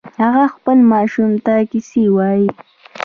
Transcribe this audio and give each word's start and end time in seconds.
هغه 0.23 0.45
خپل 0.55 0.77
ماشوم 0.91 1.31
ته 1.45 1.53
کیسې 1.71 2.03
وایې 2.15 2.47